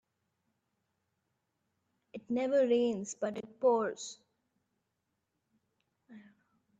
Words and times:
It 2.13 2.27
never 2.27 2.61
rains 2.65 3.13
but 3.13 3.37
it 3.37 3.59
pours. 3.59 4.17